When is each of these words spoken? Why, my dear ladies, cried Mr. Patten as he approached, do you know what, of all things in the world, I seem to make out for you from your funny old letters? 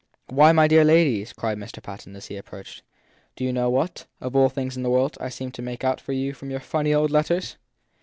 Why, 0.29 0.51
my 0.51 0.67
dear 0.67 0.83
ladies, 0.83 1.31
cried 1.31 1.59
Mr. 1.59 1.79
Patten 1.79 2.15
as 2.15 2.25
he 2.25 2.35
approached, 2.35 2.81
do 3.35 3.43
you 3.43 3.53
know 3.53 3.69
what, 3.69 4.07
of 4.19 4.35
all 4.35 4.49
things 4.49 4.75
in 4.75 4.81
the 4.81 4.89
world, 4.89 5.15
I 5.21 5.29
seem 5.29 5.51
to 5.51 5.61
make 5.61 5.83
out 5.83 6.01
for 6.01 6.11
you 6.13 6.33
from 6.33 6.49
your 6.49 6.59
funny 6.59 6.91
old 6.91 7.11
letters? 7.11 7.55